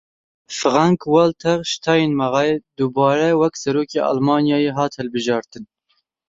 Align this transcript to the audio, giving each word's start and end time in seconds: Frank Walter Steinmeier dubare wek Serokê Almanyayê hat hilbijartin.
Frank 0.59 0.99
Walter 1.13 1.57
Steinmeier 1.71 2.55
dubare 2.77 3.29
wek 3.41 3.53
Serokê 3.61 3.99
Almanyayê 4.09 4.71
hat 4.77 4.93
hilbijartin. 4.99 5.63